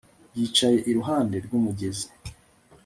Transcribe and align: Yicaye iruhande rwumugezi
Yicaye 0.37 0.79
iruhande 0.89 1.35
rwumugezi 1.45 2.07